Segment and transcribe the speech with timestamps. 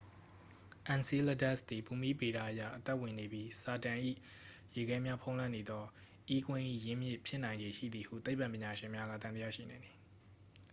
[0.93, 3.97] enceladus သည်ဘူမိဗေဒအရ အသက်ဝင်နေပြီး saturn၏
[4.75, 5.83] ရေခဲများဖုံးလွှမ်းနေသော
[6.33, 9.95] e ကွင်း၏ရင်းမြစ် ဖြစ်နိုင်ခြေရှိသည်ဟု သိပ္ပံပညာရှင်များက သံသယရှိနေသည်